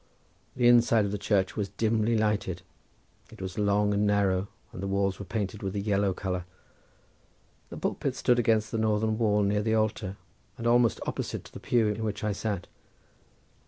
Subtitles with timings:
[0.55, 2.63] The inside of the church was dimly lighted;
[3.29, 6.45] it was long and narrow, and the walls were painted with a yellow colour.
[7.69, 10.17] The pulpit stood against the northern wall near the altar,
[10.57, 12.65] and almost opposite to the pew in which I sat.